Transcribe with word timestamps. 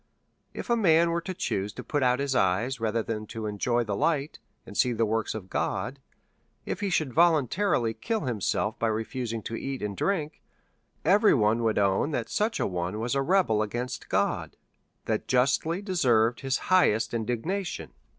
If 0.55 0.71
a 0.71 0.75
man 0.75 1.11
was 1.11 1.21
to 1.25 1.35
choose 1.35 1.71
to 1.73 1.83
put 1.83 2.01
out 2.01 2.17
his 2.17 2.33
eyes, 2.33 2.79
rather 2.79 3.03
than 3.03 3.27
enjoy 3.35 3.83
the 3.83 3.95
light, 3.95 4.39
and 4.65 4.75
see 4.75 4.93
the 4.93 5.05
works 5.05 5.35
of 5.35 5.47
God; 5.47 5.99
if 6.65 6.79
he 6.79 6.89
should 6.89 7.13
voluntarily 7.13 7.93
kill 7.93 8.21
himself, 8.21 8.79
by 8.79 8.87
refusing 8.87 9.43
to 9.43 9.55
eat 9.55 9.83
and 9.83 9.95
drink, 9.95 10.41
every 11.05 11.35
one 11.35 11.59
Avould 11.59 11.77
own 11.77 12.09
that 12.13 12.29
such 12.29 12.59
a 12.59 12.65
one 12.65 12.99
was 12.99 13.13
a 13.13 13.21
re 13.21 13.43
bel 13.43 13.61
against 13.61 14.09
God, 14.09 14.57
who 15.05 15.19
justly 15.19 15.83
deserved 15.83 16.39
his 16.39 16.57
highest 16.71 17.11
indig 17.11 17.45
nation. 17.45 17.91